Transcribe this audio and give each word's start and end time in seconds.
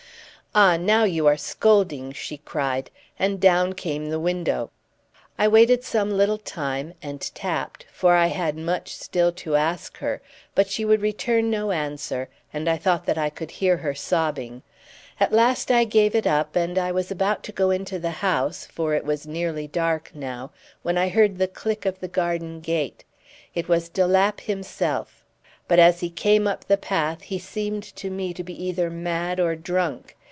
"Ah, 0.53 0.75
now 0.75 1.05
you 1.05 1.27
are 1.27 1.37
scolding!" 1.37 2.11
she 2.11 2.35
cried, 2.35 2.91
and 3.17 3.39
down 3.39 3.71
came 3.71 4.09
the 4.09 4.19
window. 4.19 4.69
I 5.37 5.47
waited 5.47 5.85
some 5.85 6.11
little 6.11 6.37
time, 6.37 6.93
and 7.01 7.21
tapped, 7.33 7.85
for 7.93 8.15
I 8.15 8.27
had 8.27 8.57
much 8.57 8.93
still 8.93 9.31
to 9.31 9.55
ask 9.55 9.99
her; 9.99 10.21
but 10.53 10.67
she 10.69 10.83
would 10.83 10.99
return 11.01 11.49
no 11.49 11.71
answer, 11.71 12.27
and 12.51 12.67
I 12.67 12.75
thought 12.75 13.05
that 13.05 13.17
I 13.17 13.29
could 13.29 13.49
hear 13.49 13.77
her 13.77 13.95
sobbing. 13.95 14.61
At 15.21 15.31
last 15.31 15.71
I 15.71 15.85
gave 15.85 16.15
it 16.15 16.27
up; 16.27 16.53
and 16.57 16.77
I 16.77 16.91
was 16.91 17.09
about 17.11 17.43
to 17.43 17.53
go 17.53 17.69
into 17.69 17.97
the 17.97 18.11
house, 18.19 18.65
for 18.65 18.93
it 18.93 19.05
was 19.05 19.25
nearly 19.25 19.69
dark 19.69 20.11
now, 20.13 20.51
when 20.81 20.97
I 20.97 21.07
heard 21.07 21.37
the 21.37 21.47
click 21.47 21.85
of 21.85 22.01
the 22.01 22.09
garden 22.09 22.59
gate. 22.59 23.05
It 23.55 23.69
was 23.69 23.87
de 23.87 24.05
Lapp 24.05 24.41
himself. 24.41 25.23
But 25.69 25.79
as 25.79 26.01
he 26.01 26.09
came 26.09 26.45
up 26.45 26.65
the 26.65 26.75
path 26.75 27.21
he 27.21 27.39
seemed 27.39 27.83
to 27.95 28.09
me 28.09 28.33
to 28.33 28.43
be 28.43 28.61
either 28.61 28.89
mad 28.89 29.39
or 29.39 29.55
drunk. 29.55 30.17